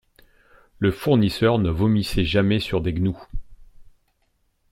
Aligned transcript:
Le 0.79 0.91
fournisseur 0.91 1.59
ne 1.59 1.69
vomissait 1.69 2.25
jamais 2.25 2.59
sur 2.59 2.81
des 2.81 2.91
gnous. 2.91 3.23